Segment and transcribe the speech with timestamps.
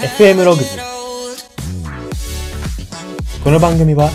[0.00, 0.78] FM ログズ
[3.44, 4.08] この番組は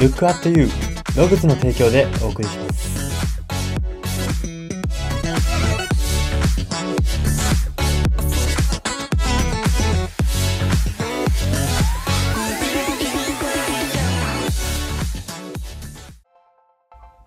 [0.00, 0.66] Look at You
[1.16, 2.82] ログズの提供でお送りします。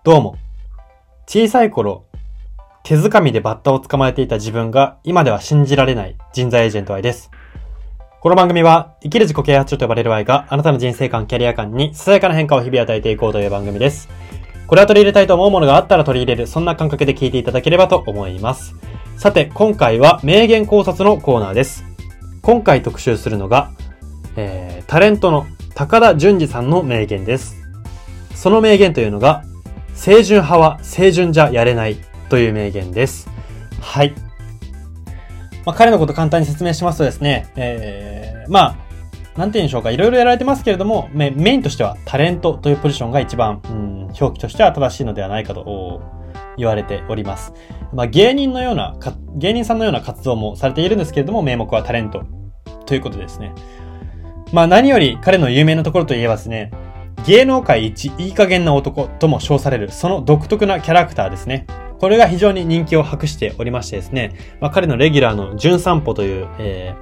[0.04, 0.36] どうも。
[1.26, 2.04] 小さい頃
[2.82, 7.30] 手づかみでバッタを捕まえていた自分が今では信じられない人材エージェント愛です。
[8.18, 14.08] この番組は生きる自己啓発書と呼ばれる愛があなたの人生観、キャリア観にささやかな変化を日々与えていこうという番組です。
[14.66, 18.74] これは取り入れたいと思うものがあったら取り入れる、そんな感覚で聞いていただければと思います。
[19.18, 21.84] さて、今回は名言考察のコーナーです。
[22.40, 23.70] 今回特集するのが、
[24.36, 27.56] えー、タレントの高田純次さんの名言です。
[28.34, 29.44] その名言というのが、
[29.94, 31.98] 清純派は清純じゃやれない
[32.30, 33.28] という名言です。
[33.80, 34.14] はい。
[35.66, 38.76] まあ、彼のこと簡単に説明しますとですね、えー、まあ、
[39.38, 46.00] なんて言うんでしょうか、いろいろやられてますけれども、メインとしてはタレントというポジションが一番、うん、表記としては正しいのではないかと
[46.56, 47.52] 言われております。
[47.92, 48.96] まあ、芸人のような、
[49.34, 52.22] 芸人さんのような活動もされているんですけれども、名目はタレント
[52.86, 53.52] ということですね。
[54.52, 56.70] まあ、何より彼の有名なところといえばですね、
[57.26, 61.66] 芸能界一いい加減な男とも称される、その独特なキャラクターですね。
[61.98, 66.94] これが非常に人気を博しておりましてですね、まあ、彼のレギュラーの純散歩という、え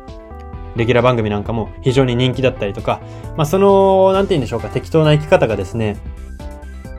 [0.75, 3.01] ー、レギュラー番組なんかも非常に人気だったりとか、
[3.37, 5.97] まあ、その、なんて言うんでしょうか、適当な生き方がですね、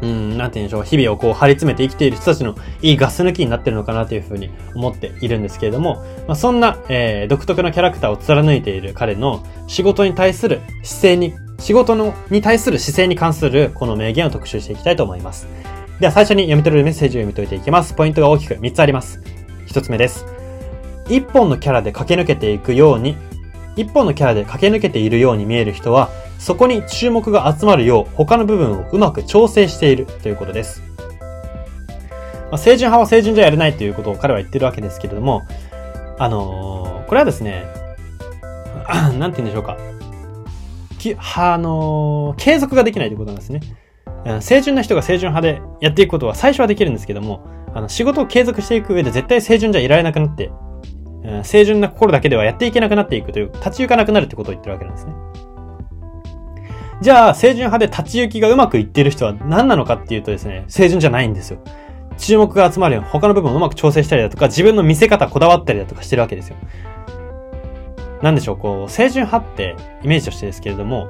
[0.01, 15.47] うん、なんて言うんでしょう、日々をこう張り詰めて生きている人たちのいいガス抜きになってるのかなというふうに思っているんですけれども、まあ、そんな、えー、独特なキャラクターを貫いている彼の仕事に対する姿勢に、仕事のに対する姿勢に関するこの名言を特集していきたいと思います。
[15.99, 17.93] では最初に読み取れるメッセージを読み解いていきます。
[17.93, 19.21] ポイントが大きく3つあります。
[19.67, 20.25] 1つ目です。
[21.07, 23.15] 一本のキャラで駆け抜けていくように、
[23.77, 30.83] 一本のキャラで駆け抜けているように見える人は、そこに注目が集まるよう他の部分をうまく調整しているということです。
[32.51, 35.44] まあ、清純派は清純じゃやれないということを彼は言ってるわけですけれども、
[36.19, 37.66] あのー、これはですね、
[39.17, 39.77] なんて言うんでしょうか。
[41.00, 43.62] きあのー、継続ができないということなんですね。
[44.41, 50.52] 清純な人が清純派でやっていくことは最初はできるんですけども、あの仕事を継続していく上で絶対清純じゃいられなくなって、
[51.24, 55.13] うん、清純な心だけではやっていけなくなっていくという、立ち行かなくなるってことを言ってるわけなんですね。
[57.02, 61.59] じゃあ、清純派で立ち行きがうまくいっている人は何なのかっていうとですね、清純じゃないんですよ。
[62.18, 66.56] 注目が集まるように他の部分をうまく調整したりだとか、自分の見せ方こだわったりだとかしてるわけですよ。
[68.22, 71.09] なんでしょう、こう、清純派ってイメージとしてですけれども、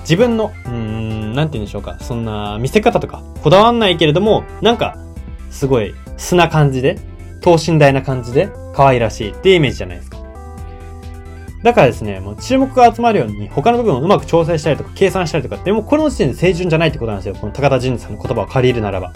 [0.00, 1.98] 自分の、うん、なんて言うんでしょうか。
[2.00, 4.96] そんな見せ方とか、こだわんないけれども、なんか、
[5.50, 6.98] すごい、素な感じで、
[7.40, 10.18] 等身大な感じで、可愛らしいっていうイメージじゃないですか。
[11.62, 17.34] だからですね、もう注目が集まるように、他の部分をうまく調整したりとか、計算したりとかって、もうこの時点で清純じゃないってことなんですよ。
[17.34, 19.12] この高田純次さんの言葉を借りるならば。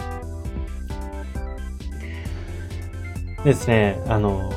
[3.43, 4.51] ですね、あの、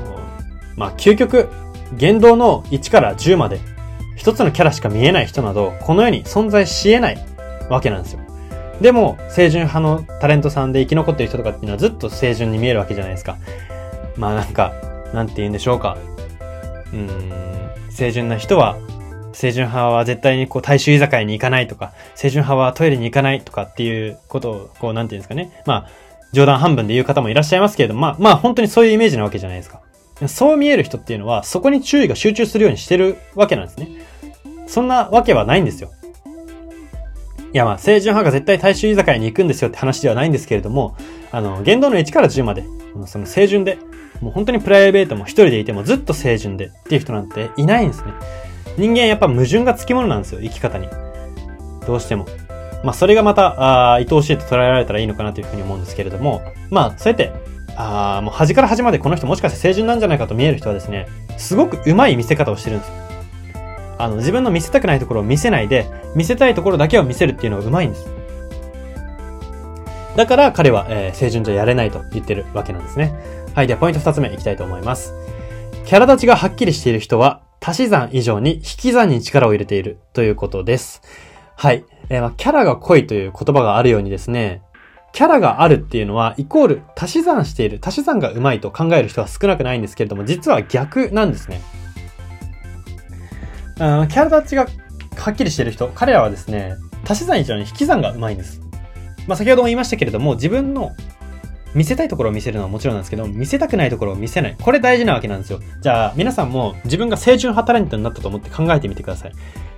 [0.76, 1.48] まあ、究極、
[1.97, 3.60] 言動の1から10まで
[4.24, 7.18] 一つのキャラしか見えない人など、この世に存在し得ない
[7.68, 8.20] わけなんですよ。
[8.80, 13.36] でも、清純派のタレントさんで生き残ってる人とかっていうのはずっと清純に見えるわけじゃないですか。
[14.16, 14.72] まあなんか、
[15.12, 15.98] なんて言うんでしょうか。
[16.94, 17.10] うん、
[17.94, 18.78] 清純な人は、
[19.34, 25.62] 清純派は絶対にこう大衆居酒屋に行かないとか、清純派はトイレに行かないとかっていうことを、こうなんて言うんですかね。
[25.66, 25.88] まあ、
[26.32, 29.80] 冗談半分で言う方もいらっしゃいますけれども、まあ、まあ本当にそういうイメージなわけじゃないですか。
[30.28, 33.88] そう見える人っていうのは、そこに注意が集中するようにしてるわけなんですね。
[34.74, 35.92] そんなわけはないんですよ。
[37.52, 40.96] いやまあ、清純派が絶対大衆居酒屋に行くんですよって話ではないんですけれども、
[41.30, 42.64] あの、言動の1から10まで、
[43.06, 43.78] その清純で、
[44.20, 48.14] もう本当にプライベートも一人でいてもずっと清純でっていう人なんていないんですね。
[48.76, 50.88] 人間やっぱ矛盾がつきものなんですよ、生き方に。
[51.86, 52.26] どうしても。
[52.82, 57.30] まあ、それがまた、あ愛おしいと捉えられたらいいのかなというふうに思うんですけれども、まあ、そうやって、
[57.77, 61.06] あもう端から端までこの人もしかして清純なんじゃないかと見える人はですね、
[61.38, 63.03] すごく上手い見せ方をしてるんですよ。
[63.98, 68.08] あの、自分の見せたくないところを見せないで、見せたいところだけを見せるっていうのが上手いんです。
[70.16, 73.12] だから彼は、えー、清純じゃやれないと言ってるわけなんですね。
[73.54, 73.66] はい。
[73.66, 75.12] では、ポイント二つ目いきたいと思います。
[75.84, 81.02] キャラ立ちがはっきりしている人は、足し算以上に引き算に力を入れているということです。
[81.56, 81.84] はい。
[82.08, 84.62] えー、まあ、キャラが濃いという言葉があるようにですね、
[85.12, 91.60] キャラがあるっていうのは、イコール足し算している、足し算が上手いと考える人は少なくないんですけれども、実は逆なんですね。
[93.78, 94.66] あキャラ立ちが
[95.16, 96.76] はっきりしてる人、彼らはですね、
[97.09, 98.60] 足し算以上に引き算が上手いんです。
[99.26, 100.92] まあ、先ほども言いましたけれども、自分の
[101.74, 104.56] 見せたいところを見せるのはもちろんなんですけど、見せたくないところを見せない。
[104.60, 105.60] これ大事なわけなんですよ。
[105.80, 109.32] じゃあ、皆さんも自分が清純派タレントになったと思って考えてみてください。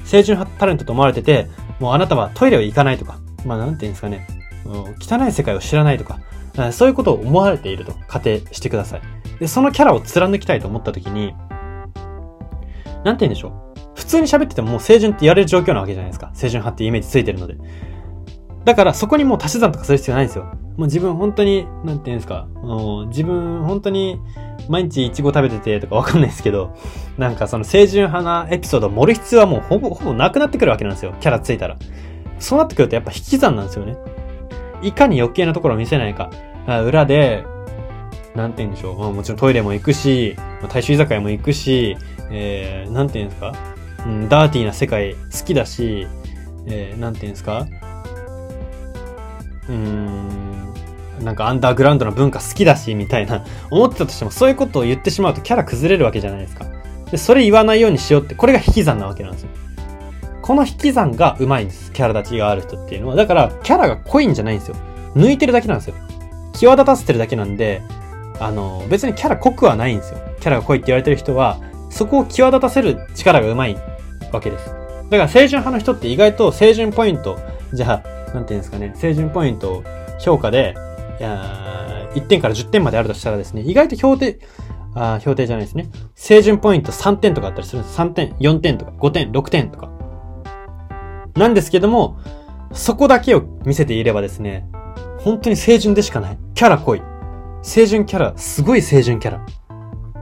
[0.07, 1.49] 清純派タレントと思われてて、
[1.81, 4.27] もうあなたはトイレを行かないとか、まあなんて言うんですかね、
[5.01, 6.21] 汚い世界を知らないとか、
[6.73, 9.01] そういうことを思われていると仮定してください。
[9.41, 11.35] で、そのキャラを貫きたいと思った時に、
[13.05, 13.66] なんて言うんでしょう。
[13.97, 16.31] 普通に喋っててももう清純って言われる状況なわけじゃないですか。
[16.35, 17.57] 清純派ってイメージついてるので。
[18.65, 20.45] だからそこにもう足し算とかする必要ないんですよ。
[20.77, 22.47] もう自分本当に、なんて言うんですか。
[23.09, 24.21] 自分本当に
[24.69, 26.77] 毎日イチゴ食べててとかわかんないですけど、
[27.17, 31.15] なんかその清純派なエピソードを盛る必要はもうほぼ、ほぼなくなってくるわけなんですよ。
[31.21, 31.77] キャラついたら。
[32.39, 33.97] そうなってくるとやっぱ引き算なんですよね。
[34.83, 36.31] いかに余計なところを見せないか。
[36.85, 37.45] 裏で、
[38.35, 38.99] なんて言うんでしょう。
[38.99, 40.37] まあ、もちろんトイレも行くし、
[40.69, 41.97] 大衆居酒屋も行くし、
[42.31, 43.55] えー、なんて言うんですか、
[44.07, 46.07] うん、ダーティーな世界好きだし、
[46.67, 47.67] えー、なんて言うんですか？
[49.69, 50.73] うーん、
[51.25, 56.67] なんかアンダーグラウンドの文化好きだし、みたいな、 思ってたとしても、そういうことを言ってしまうとキャラ崩れるわけじゃないですか。
[57.11, 59.49] で、それ言わないようにしようって、これが引き算なわけなんですよ。
[60.43, 61.91] この引き算がうまいんです。
[61.91, 63.17] キャラ立ちがある人っていうのは。
[63.17, 64.77] だから、キャラが濃いんじゃないんですよ。
[65.17, 65.95] 抜いてるだけなんですよ。
[66.53, 67.83] 際立たせてるだけなんで、
[68.39, 70.19] あの、別にキャラ濃くはないんですよ。
[70.41, 71.59] キャラが濃いって言われてる人は、
[71.91, 73.77] そこを際立たせる力がうまい
[74.33, 74.67] わけです。
[74.67, 77.39] だから、清純派の人って意外と清純ポイント、
[77.73, 79.83] じゃあ、なんていうんですかね、清純ポイント
[80.19, 80.75] 評価で、
[81.19, 84.39] いや1点から10点まであるとしたらですね、意外と評定、
[84.95, 85.89] あ評定じゃないですね。
[86.17, 87.99] 清純ポイント3点とかあったりするんです。
[87.99, 89.91] 3点、4点とか、5点、6点とか。
[91.35, 92.19] なんですけども、
[92.73, 94.67] そこだけを見せていればですね、
[95.19, 96.39] 本当に清純でしかない。
[96.55, 97.03] キャラ濃い。
[97.63, 99.47] 清純キャラ、すごい清純キャラ。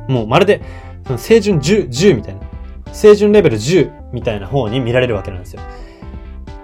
[0.09, 0.63] もうまるで、
[1.19, 2.41] 清純10、10みたいな。
[2.95, 5.61] 清純レベル10みたいな方に見られるわけなんですよ。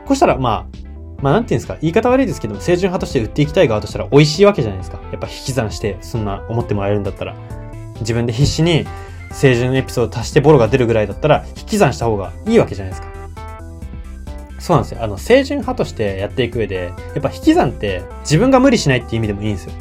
[0.07, 0.79] こうしたら、まあ、
[1.23, 5.01] まあなんていうんですか、言い方悪いですけども、清純派として売っていきたい側としたら美味しいわけじゃないですか。
[5.11, 7.37] やっぱ引き算して、そんな思ってもらえるんだったら。
[8.01, 8.87] 自分で必死に
[9.39, 13.09] 清純エピソード足してボロが出るぐらいだったら、引き算した方がいいわけじゃないですか。
[14.59, 15.03] そうなんですよ。
[15.03, 19.73] あの、清純派としてやっていく上で、やっぱ引き算って自分が無理しないっていう意味でもいいんですよ。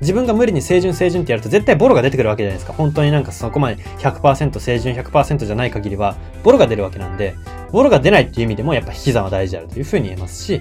[0.00, 2.72] 自分が無理に清純清純ってやると絶対ボロが出てくるわけじゃないですか。
[2.72, 7.34] 本当になんかそこまで100%清純100%じゃない限りは、ボロが出るわけなんで、
[7.72, 10.60] ボロが出ないっていう意味でもやっぱ引き算は大事であるというふうに言えますし、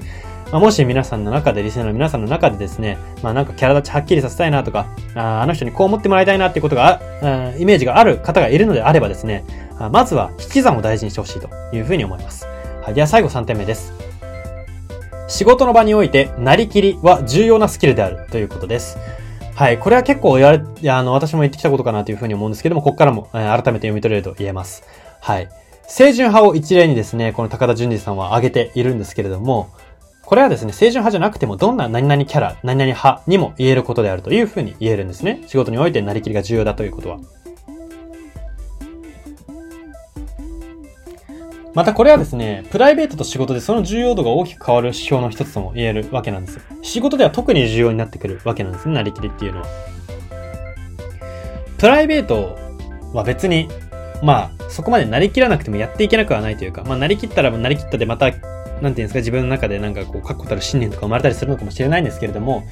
[0.51, 9.43] まあ、もし皆さんの中で、リスナーの皆さんの中でですね、まあなんかキャラ立ちはっきりさせたいなとか、ああの人にこう思ってもらいたいなっていうことがあ、イメージがある方がいるのであればですね、
[9.91, 12.47] まずは引き算を大事にしてほしいというふうに思います。
[12.83, 12.93] はい。
[12.93, 13.91] では最後3点目です。
[15.27, 18.97] 仕事の場において、なりきりは重要なスキルであるということです。
[19.55, 19.79] はい。
[19.79, 24.83] これは結構言われ、あの、私も言ってきたことかなというふうに思うんですけども、ここからも、え、改めて読み取れると言えます。
[25.21, 25.47] はい。
[25.87, 29.69] 清純派を一例にですね、この高田純次さんは挙げているんですけれども、
[30.23, 35.43] これはですね、清純派じゃなくても、どんな何々キャラ、何々派にも言えることであるというふうに言えるんですね。
[35.47, 37.19] 仕事においてなりきりが重要だということは。
[41.75, 46.61] またこれはですね、プライベートと仕事でその重要度が大きく変わる指標の一つとも言えるわけなんですよ。
[46.81, 49.67] 仕事では特に重要になってくるわけなんですね、なりきりっていうのは。
[51.77, 52.57] プライベート
[53.13, 53.67] は別に、
[54.23, 58.39] まあ、そこまでなりきらなくてもやっていけなくはないというか、まあ、なりきったらなりきったでまた、なんてい
[58.81, 62.63] うんですか、自分の中でなんかこう、確固たる信念とか生まれたりするのかもしれないんですけれども、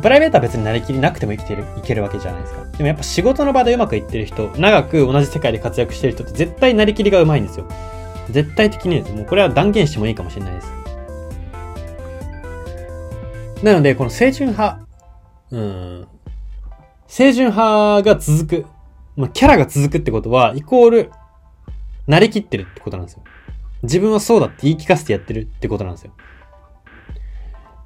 [0.00, 2.64] プライベートは別になりきりなくても生きてる、いけるわけじゃないですか。
[2.64, 7.66] でもやっぱ仕事の場でうまくいってる人、長く同じ世界で活躍してる人って絶対なりきりがうまいんですよ。
[8.30, 9.12] 絶対的にです。
[9.12, 10.72] もうこれは断言してもいいかもしれないです。
[13.62, 14.80] なので、この清純派、
[15.50, 16.08] うん、
[17.08, 18.66] 清純派が続く、
[19.16, 21.10] まあ、キャラが続くってことは、イコール、
[22.06, 23.22] なりきってるってことなんですよ。
[23.82, 26.12] 自分はそうだって言い聞かせてやってるってことなんですよ。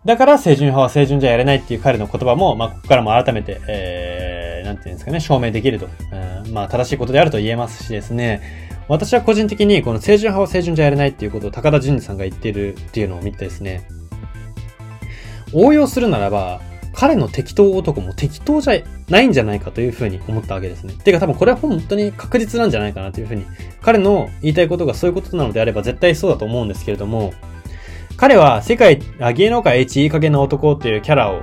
[0.05, 5.89] だから、清純派は清純じゃやれないっていう彼の言葉も、まあ、ここからも改めて、えー、なんていうんですかね、証明できると。
[6.13, 13.87] えー、まあ、正しいことであると言えますしですね、私は個人的にこの清純派は清純じゃやれないっていうことを高田純次さんが言ってるっていうのを見てですね、
[15.53, 16.61] 応用するならば、
[16.93, 20.95] 彼の適当男も適当じゃないんじゃないかというふうに思ったわけですね。
[21.05, 23.45] てか多分これは本当に確実なんじゃないかなというふうに、
[23.81, 27.33] 彼の言いたいことがそういうことなのであれば絶対そうだと思うんですけれども、
[28.17, 28.99] 彼は世界、
[29.35, 31.43] 芸能界一いい加減な男っていうキャラを、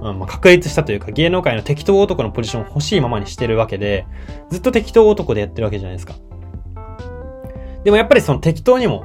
[0.00, 4.06] うんまあ、確立したというか芸能界の適当男のポジションを欲しいままにしてるわけで、
[4.50, 6.14] ずっと適当男でやってるわけじゃないですか。
[7.86, 9.04] でもやっぱりその適当にも、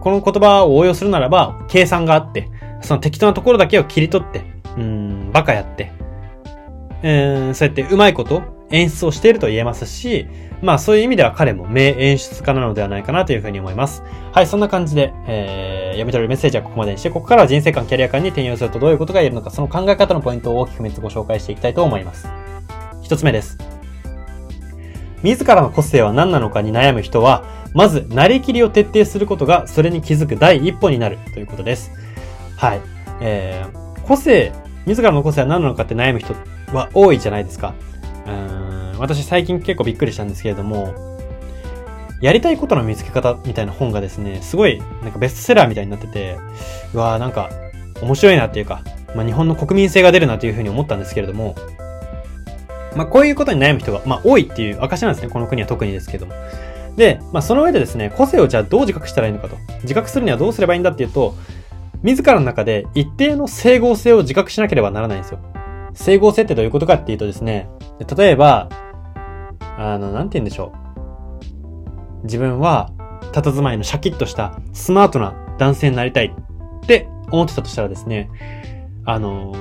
[0.00, 2.48] この言葉を応用するならば、計算があって、
[2.80, 4.44] その適当なところだけを切り取って、
[4.76, 5.90] うん、バカやって、
[7.02, 10.28] うん、そうやってうまいこと演出をしていると言えますし、
[10.62, 14.04] まあそういう意味では彼も名演出家なのではないかなというふうに思います。
[14.30, 22.28] はい、そんな感じで、えー、読み取れるメッセージはここまでにして、ここからは人生観、キャリア観に転用するとどういうことが言えるのか、その考え方のポイントを大きく3つご紹介していきたいと思います。
[23.02, 23.58] 一つ目です。
[25.24, 27.44] 自らの個性は何なのかに悩む人は、
[27.74, 31.92] まず、なりきりを徹底することが、それに気づく第一歩になるということです。
[32.56, 32.80] はい。
[33.20, 34.52] えー、個性、
[34.86, 36.34] 自らの個性は何なのかって悩む人
[36.72, 37.74] は多いじゃないですか。
[38.26, 40.94] うん、私最近結構びっくりしたんですけれども、
[42.20, 46.38] やりたいことの見つけ方みたいな本がですね、すごい、なんかベストセラーみたいになってて、
[46.92, 47.50] うわーなんか、
[48.02, 48.82] 面白いなっていうか、
[49.14, 51.54] まあ、日本の国民性が出るなというふうに思ったんですけれども、
[52.96, 55.32] まあ、こういうことに悩む人が、まあ、多いっていう証なんですね。
[55.32, 56.34] この国は特にですけども。
[56.96, 59.56] で、まあ、その上でですね、個性をじゃあどう自覚したらいいのかと。
[59.82, 61.34] 自覚するにはどうすればいいんだっていうと、
[62.02, 65.40] 自らの中で一定の整合性を自覚しなければならないんですよ。
[65.94, 67.68] 整合性ってどういうことかっていうとですね、
[68.16, 68.68] 例えば、
[69.76, 70.72] あの、なんて言うんでしょ
[72.22, 72.24] う。
[72.24, 72.90] 自分は、
[73.32, 78.30] 佇まいのシャキッとしたスマートな男性になりたいって思ってたとしたらですね、
[79.04, 79.54] あの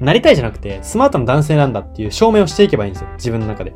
[0.00, 3.08] なりたいじゃなくて、スマートな男性なんだっていう証明をしていけばいいんですよ。
[3.16, 3.74] 自分の中で。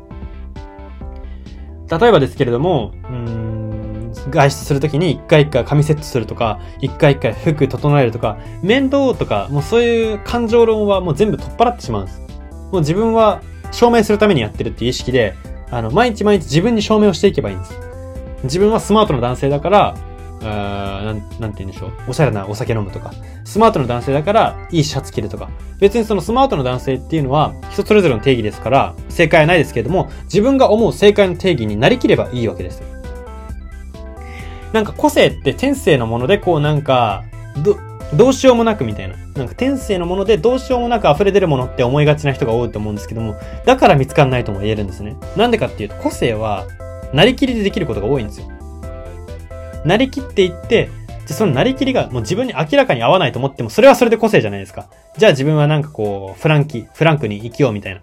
[1.91, 12.21] 例えばですけれども、うん、外出するときに一回一回髪セットするとか、一回一回服整えるとか、面倒とか、もうそういう感情論はもう全部取っ払ってしまうんです。
[12.71, 15.35] もう自分は証明するためにやってるっていう意識で、
[15.69, 17.79] あの、毎日毎日自分に証明をしていけばいいんです。
[18.43, 19.95] 自分はスマートな男性だから、
[20.43, 21.91] あなん、なんて言うんでしょう。
[22.09, 23.11] おしゃれなお酒飲むとか。
[23.43, 25.49] スマートな男性だから、いいシャツ着るとか。
[25.79, 32.81] 別にそのスマートな男性っていうのは、人それぞれの定義ですから、正解はないですけれども、自分が思う正解の定義になりきればいいわけです。
[34.73, 37.23] なんか個性って天性のもので、こうなんか、
[37.63, 37.77] ど、
[38.15, 39.15] どうしようもなくみたいな。
[39.35, 45.15] なんか天性のものでどうしようもなく溢れ出るものって思いがちな人が多いと思うんですけども、だから見つかんないとも言えるんですね。
[45.37, 46.65] なんでかっていうと、個性は、
[47.13, 48.47] なりきりでできることが多いんですよ。
[49.85, 50.89] なりきっていって、
[51.25, 54.87] じゃそのなりきりがもう自分に明らかに合わないと思っても、それはそれで個性じゃないですか。
[55.17, 58.01] じゃあ自分はなんかこう、フランキ、フランクに生きようみたいな。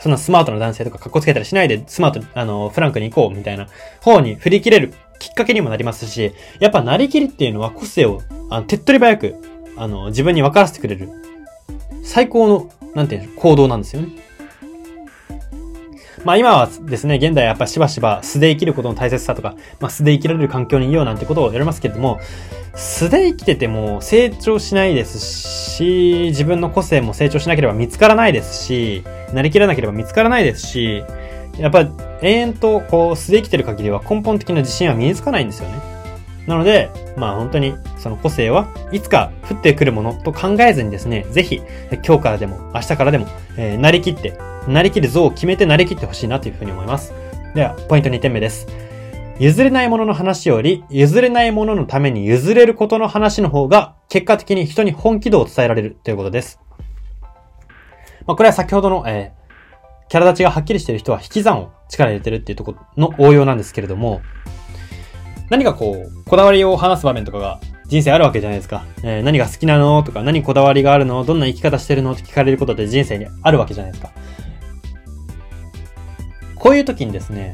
[0.00, 3.66] そんなスマートな男性とか格好つけたりしないで、スマート、あの、フランクに行こうみたいな
[4.02, 9.34] 方に振り切れるきっかけにもなりますし、やっぱなりきりっていうのは個性を、あの、手っ取り早く、
[9.76, 11.10] あの、自分に分からせてくれる、
[12.04, 14.08] 最高の、なんていうの、行動なんですよね。
[16.24, 22.18] まあ今はですね、現代やっぱしばしば素で生きることの大切さとか、まあ素で生きられる環境にいようなんてことをやりますけれども、
[22.74, 31.04] 素で生きてても成長しないですし、自分の個性も成長しなければ見つからないですし、なりきらなければ見つからないですし、
[31.58, 31.88] やっぱ
[32.22, 35.95] 永遠とこう素で生きてる限りは根本的な自信は身につかないんですよね。
[36.46, 41.60] なので、まあ本当にその個性はいつか降ってくるものと考えずにですね、ぜひ
[42.06, 43.26] 今日からでも明日からでも、
[43.56, 44.38] えー、なりきって、
[44.68, 47.12] なりきる像を決めてなりきってほしいなというふうに思います。
[47.54, 48.66] では、ポイント2点目です。
[49.38, 56.60] 譲れないものの話より、譲れないもののために譲れることの話の方が、結果的に人に本気度を伝えられるということです。
[58.26, 64.22] まあ、これは先ほどの、えー、キャラ立ちがはっきりしている人は引き算を力入れてるっていうところの応用なんですけれども、
[65.50, 68.84] 何かこう、こだわりを話す場面とかが人生あるわけじゃないですか。
[69.02, 74.10] えー、何が好きなのとか、何こだわりがあるのどんな生き方してるのって聞かれることって人生にあるわけじゃないですか。
[76.54, 77.52] こういう時にですね、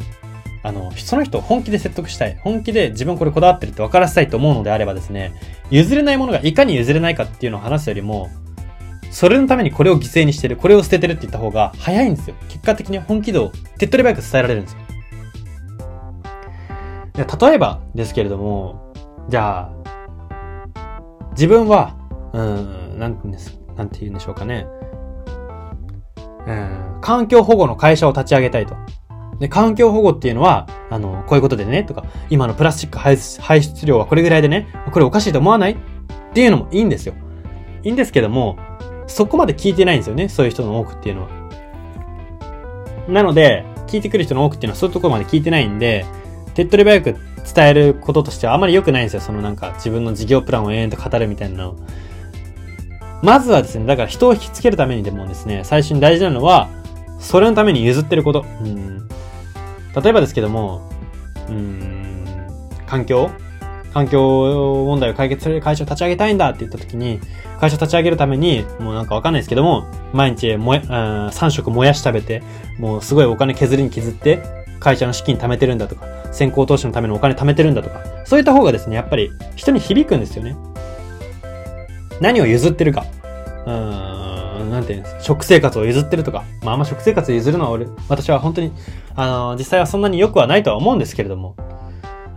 [0.62, 2.38] あの、その人を本気で説得したい。
[2.42, 5.34] 本気で自分これこだわってるって分からせたいと思うのであればですね、
[5.70, 8.30] 譲れないものがいかに譲れないかっていうのを話すよりも、
[9.10, 12.36] それのためにこれを犠牲にしてる、これを捨ててるって言った方が早いんですよ。
[12.48, 14.81] 結果的に本気度を手っ取り早く伝えられるんですよ。
[17.14, 18.92] 例えばですけれども、
[19.28, 19.70] じゃあ、
[21.32, 21.96] 自分は、
[22.32, 23.20] うん、なん、
[23.76, 24.66] なんて言うんでしょうかね。
[26.46, 28.74] うん、環境保護の会社を立ち上げたいと。
[29.38, 35.72] で、環境保護っていうのは、あの、こういうことでね、とか、今のプラスチック排出量はこれぐらいでね、これおかしいと思わない？
[35.72, 35.76] っ
[36.32, 37.14] ていうのもいいんですよ。
[37.82, 38.56] いいんですけども、
[39.06, 41.28] そこまで聞いてないんですよね、そういう人の多くっていうのは。
[43.08, 46.06] なので、聞いてくる人の多くっていうのはそういうところまで聞いてないんで、
[46.54, 47.16] 手っ取り早く
[47.54, 49.20] 伝えることとしてはあまり良くないんですよ。
[49.20, 51.76] そのなんか自分の事業プランを延々と語るみたいなの。
[53.22, 56.68] まずはですね、だから人を引きつけるためにでもですね、最初に大事なのは、
[57.18, 58.44] それのために譲ってること。
[58.62, 59.08] うん、
[59.94, 60.90] 例えばですけども、
[61.48, 62.26] うん、
[62.86, 63.30] 環境
[63.92, 67.20] 環境問題を解決する会社を立ち上げたいんだって言った時に、
[67.60, 72.42] 会社を立ち上げるために、もうなんかわかんないですけども、毎日もや、3食もやし食べて、
[72.78, 80.56] もうすごいお金削りに削って、会社の資金貯めてるんだとか、先行投資のためのお金貯めてるんだとか、そういった方がですね、やっぱり人に響くんですよね。
[82.20, 83.04] 何を譲ってるか。
[83.64, 88.72] うーん、なんていうんですか、食生活を譲ってるとか、まあ、あんま食生活を譲るのは俺、私は本当に、
[89.14, 91.54] あの、実際はそんなに良くはないとは思うんですけれども、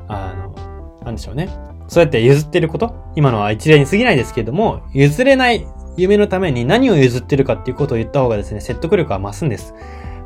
[0.07, 1.49] あの、なんでしょうね。
[1.87, 9.73] そうやって譲ってること今のは一例に過ぎないですけれども、譲れない夢のために何を譲ってるかっていうことを言った方がですね、説得力は増すんです。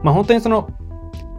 [0.03, 0.69] まあ本当にその、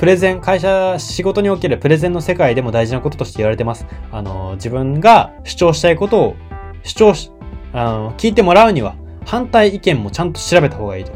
[0.00, 3.84] プレゼン、会社、仕事におけるプレゼンの世界でも大事なこととして言われてます。
[4.10, 6.36] あの、自分が主張したいことを
[6.82, 7.30] 主張し、
[7.74, 8.94] あの、聞いてもらうには、
[9.26, 11.12] 反対意見もちゃんと調べた方がいいと。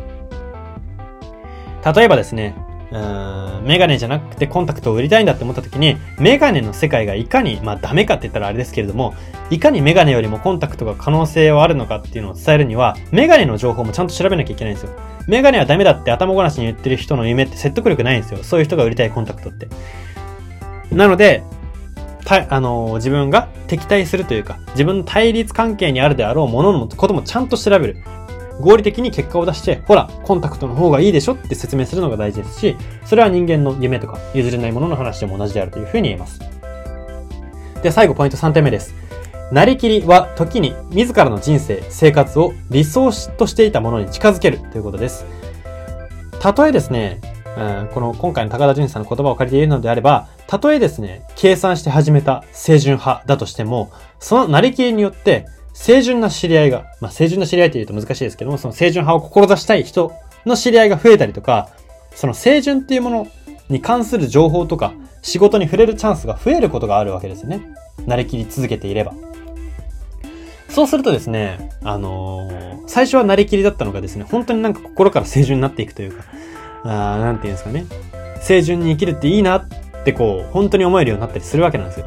[1.95, 9.15] 例えばですね、ーん、メガネじゃなくてコンタクトを売りたいんだって思った時に、メガネの世界がいかに、まあダメかって言ったらあれですけれども、
[9.51, 14.93] いかにメガネよりもコンタクトが可能性はあるのかっていうのを伝えるには、メガネの情報もちゃんと調べなきゃいけないんですよ。
[15.27, 18.43] メガネはダメだって頭ごなしに言ってる人の夢って説得力ないんですよ。
[18.43, 19.69] そういう人が売りたいコンタクトって。
[20.93, 21.43] なので、
[22.25, 27.97] た、あのー、自分が敵対するというか、自分の対立関係にあるであろうもののこともちゃんと調べる。
[28.61, 36.40] 合理的に結果を出して、ほら、コンタクトの方がいいでしょって説明するのが大事ですし、それは人間の夢とか譲れないものの話でも同じであるというふうに言えます。
[37.82, 38.94] で、最後ポイント3点目です。
[39.52, 45.26] なりきりは時に自らの人生、生活を理想としていたものに近づけるということです。
[46.40, 47.20] たとえですね、
[47.56, 60.12] うん、この今回の高田純さんの言葉を借りているのであれば、たとえですね、計算して始めた清純派だとしても、そのなりきりによって清純な知り合いが、まあ、清純な知り合いって言うと難しいですけども、その清純派を志したい人
[60.47, 61.69] の知り合いが増えたりとか、
[62.14, 63.26] その清純っていうもの
[63.69, 67.61] に関する情報とか、仕事に触れるチャンスが増えることがあるわけですね。
[68.07, 69.14] なりきり続けていれば。
[70.69, 76.25] そうするとですね、あのー、最初はなりきりだったのがですね、本当になんか心から清純になっていくというか、
[76.85, 77.87] あなんていうんですかね。
[78.45, 79.69] 清純に生きるっていいなっ
[80.04, 82.07] てこう、本当に思えるようになったりするわけなんですよ。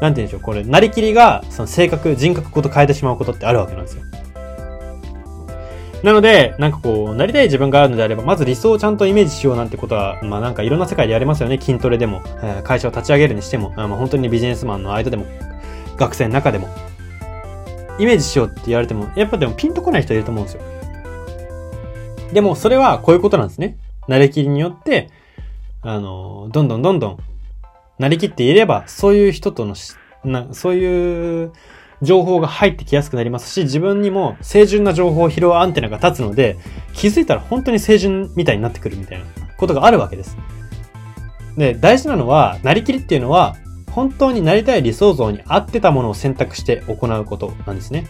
[0.00, 4.02] なんて言うんでしょう、これ、なりきりが、その性格、人格ごと変えてしまうことってあるわけなんですよ。
[6.02, 11.58] なので、なんかこう、なりたい自分があるのであれば、まず理想をちゃんとイメージしようなんてことは、まあなんかいろんな世界でやれますよね。
[11.58, 15.24] 筋トレでも、え、会社を立ち上げるにしても、まあ本当にビジネスマンの間でも、
[15.96, 16.68] 学生の中でも、
[17.98, 20.62] イメージしようって言われても、やっぱでもピンとこない人いると思うんですよ。
[22.34, 23.78] でも、それはこういうことなんですね。
[24.06, 25.08] なりきりによって、
[25.80, 27.18] あの、どんどんどんどん
[27.98, 29.74] なりきっていれば、そういう人との
[30.24, 31.52] な、そういう
[32.02, 36.56] 情報が入ってきやすくなりますし、自分にも清純な情報を拾うアンテナが立つので、
[36.92, 39.24] 気づいたら本当に清純みたいになってくるみたいな
[39.56, 40.36] ことがあるわけです。
[41.56, 43.56] で、大事なのは、なりきりっていうのは、
[43.90, 48.06] 本当になりたい理想像に合ってたものを選択して行うことなんですね。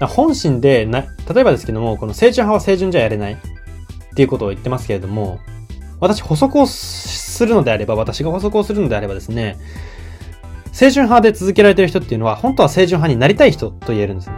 [0.00, 1.00] 本心でな、
[1.32, 3.36] 例えばですけども、この清純派は清純じゃやれないっ
[4.14, 5.40] ていうことを言ってますけれども、
[5.98, 6.66] 私補足を
[7.38, 9.56] するのであれば、私が補足をするのであればですね、
[10.72, 14.36] 清純派で続けられてる人っていうのは、本当は清純派になりたい人と言えるんですね。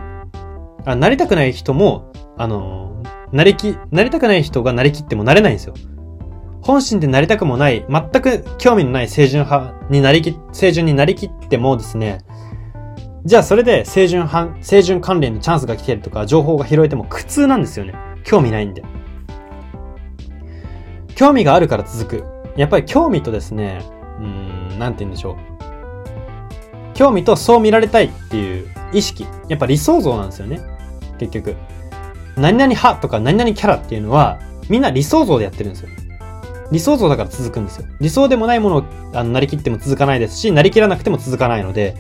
[0.84, 5.74] あなりたくない人も、あの、なりき、なりたくない人がなりきってもなれないんですよ。
[6.62, 12.18] 本心でなりたくもない、全く興味のない清純派になりき、清純になりきってもですね、
[13.24, 17.94] じゃあそれで清純派、清純関連のチャンスが来てるとか、情報が拾えても苦痛なんですよね。
[18.24, 18.82] 興味ないんで。
[21.14, 22.29] 興味があるから続く。
[22.56, 23.82] やっぱり興味とですね、
[24.18, 26.94] うん、なんて言うんでしょう。
[26.94, 29.26] 興味とそう見られたいっていう意識。
[29.48, 30.60] やっぱ理想像なんですよね。
[31.18, 31.56] 結局。
[32.36, 35.88] 何々派とか何々キャラっていうのは、みんな理想像でやってるんですよ。
[36.70, 37.86] 理想像だから続くんですよ。
[38.00, 41.96] 理想でもないものをあのなりきっても続かないですし、なりきらなくても続かないので、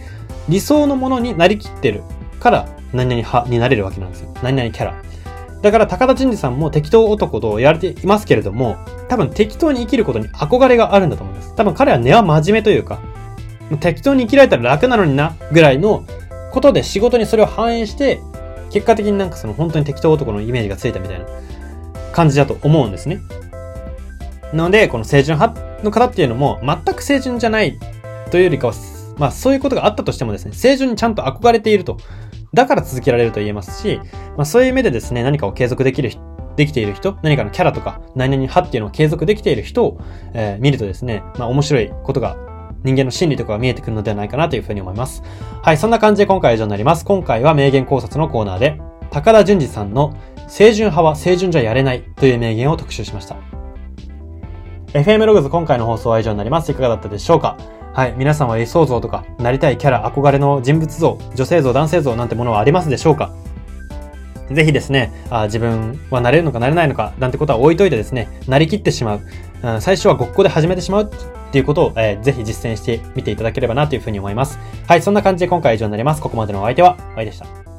[0.48, 2.02] 理想のものになりきってる
[2.38, 4.32] から何々派になれるわけなんですよ。
[4.42, 5.02] 何々キャラ。
[5.62, 8.76] だから高田純次さんも適当男と言われていますけれども、
[9.08, 11.54] 多分適当に生きることに憧れがあるんだと思います。
[11.54, 13.00] 多分彼は根は真面目というか、
[13.80, 16.04] 適当に生きられたら楽なのにな、ぐらいの
[16.50, 18.20] ことで仕事にそれを反映して、
[18.70, 21.26] 結果的になんかその本当に適当男のイメージがついたみたいな
[22.12, 23.20] 感じだと思うんですね。
[24.52, 27.78] なので、この清純派の方っていうのも、全く清純じゃない
[28.30, 28.74] というよりかは、
[29.18, 31.98] まあそういうことがあったとしてもですね、清純にちゃんと憧れていると。
[32.52, 34.00] だから続けられると言えますし、
[34.36, 36.10] まあそういう目でですね、何かを継続できる、
[36.56, 40.00] できている人、何かのキャラとか、何々派っていうのを継続できている人を、
[40.34, 42.36] えー、見るとですね、まあ面白いことが
[42.82, 45.22] 人間の心理とかが見えてくるのではないかなというふうに思います。
[45.62, 47.04] はい、そんな感じで今回は以上になります。
[47.04, 50.16] 今回は名言考察のコーナーで、高田純次さんの
[50.48, 53.36] 清純派は清純じゃやれないという名言を特集しました。
[54.92, 56.72] FM ログズ今回の放送は以上になります。
[56.72, 57.56] いかがだったでしょうか？
[57.92, 58.14] はい。
[58.16, 63.32] 皆さんは理想像とか、なりたいキャラ、憧れの人物像、女性像、男性像なんてものはありますでしょうか？
[64.50, 69.20] ぜひですね、あ自分はなれるのかなれないのか、なんてことは置いといてですね、なりきってしまう。
[69.62, 74.58] うん、最初はごっこで始めてしまうっていうことを、えー、ぜひ実践してみていただければなというふうに思います。
[74.86, 75.02] はい。
[75.02, 76.22] そんな感じで今回は以上になります。
[76.22, 77.69] ここまでのお相手は、あいでした。